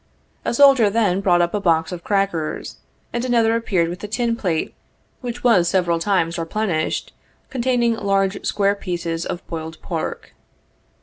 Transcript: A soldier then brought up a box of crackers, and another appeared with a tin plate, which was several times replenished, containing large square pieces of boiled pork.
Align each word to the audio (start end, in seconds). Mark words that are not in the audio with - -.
A 0.43 0.55
soldier 0.55 0.89
then 0.89 1.21
brought 1.21 1.43
up 1.43 1.53
a 1.53 1.61
box 1.61 1.91
of 1.91 2.03
crackers, 2.03 2.77
and 3.13 3.23
another 3.23 3.55
appeared 3.55 3.87
with 3.87 4.03
a 4.03 4.07
tin 4.07 4.35
plate, 4.35 4.73
which 5.19 5.43
was 5.43 5.69
several 5.69 5.99
times 5.99 6.39
replenished, 6.39 7.13
containing 7.51 7.93
large 7.93 8.43
square 8.43 8.73
pieces 8.73 9.27
of 9.27 9.45
boiled 9.45 9.79
pork. 9.83 10.33